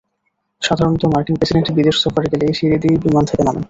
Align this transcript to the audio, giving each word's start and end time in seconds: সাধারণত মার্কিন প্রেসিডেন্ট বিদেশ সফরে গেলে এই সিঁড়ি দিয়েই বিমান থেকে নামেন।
সাধারণত 0.61 1.03
মার্কিন 1.13 1.35
প্রেসিডেন্ট 1.37 1.67
বিদেশ 1.77 1.95
সফরে 2.03 2.27
গেলে 2.31 2.43
এই 2.45 2.55
সিঁড়ি 2.57 2.77
দিয়েই 2.81 3.01
বিমান 3.05 3.23
থেকে 3.25 3.41
নামেন। 3.43 3.59